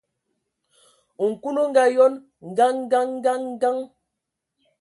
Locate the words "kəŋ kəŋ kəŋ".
2.57-3.39, 2.91-3.75, 3.23-3.77